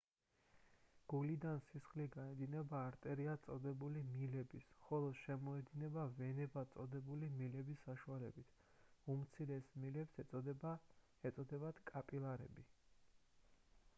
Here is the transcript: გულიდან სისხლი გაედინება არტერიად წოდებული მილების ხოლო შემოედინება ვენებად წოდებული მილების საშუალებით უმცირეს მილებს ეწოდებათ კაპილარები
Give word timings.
გულიდან 1.11 1.59
სისხლი 1.65 2.05
გაედინება 2.13 2.79
არტერიად 2.85 3.43
წოდებული 3.49 4.01
მილების 4.13 4.69
ხოლო 4.85 5.11
შემოედინება 5.19 6.05
ვენებად 6.21 6.71
წოდებული 6.77 7.29
მილების 7.35 7.85
საშუალებით 7.89 8.57
უმცირეს 9.17 9.69
მილებს 9.85 10.19
ეწოდებათ 11.29 11.85
კაპილარები 11.93 12.67